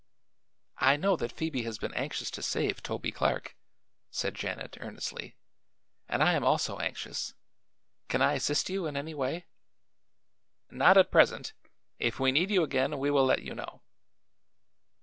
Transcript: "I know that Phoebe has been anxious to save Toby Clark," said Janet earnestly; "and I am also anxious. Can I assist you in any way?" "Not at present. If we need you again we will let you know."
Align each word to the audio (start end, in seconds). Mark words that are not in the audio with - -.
"I 0.79 0.95
know 0.97 1.15
that 1.17 1.31
Phoebe 1.31 1.61
has 1.61 1.77
been 1.77 1.93
anxious 1.93 2.31
to 2.31 2.41
save 2.41 2.81
Toby 2.81 3.11
Clark," 3.11 3.55
said 4.09 4.33
Janet 4.33 4.75
earnestly; 4.81 5.35
"and 6.09 6.23
I 6.23 6.33
am 6.33 6.43
also 6.43 6.79
anxious. 6.79 7.35
Can 8.09 8.19
I 8.19 8.33
assist 8.33 8.67
you 8.71 8.87
in 8.87 8.97
any 8.97 9.13
way?" 9.13 9.45
"Not 10.71 10.97
at 10.97 11.11
present. 11.11 11.53
If 11.99 12.19
we 12.19 12.31
need 12.31 12.49
you 12.49 12.63
again 12.63 12.97
we 12.97 13.11
will 13.11 13.25
let 13.25 13.43
you 13.43 13.53
know." 13.53 13.83